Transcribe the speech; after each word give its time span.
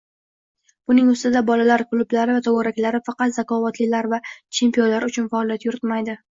Buning 0.91 1.11
ustiga 1.15 1.43
bolalar 1.49 1.83
klublari 1.91 2.39
va 2.39 2.43
to‘garaklari 2.49 3.03
faqat 3.11 3.37
zakovatlilar 3.39 4.11
va 4.17 4.23
chempionlar 4.35 5.09
uchun 5.13 5.33
faoliyat 5.39 5.71
yuritmaydi. 5.71 6.21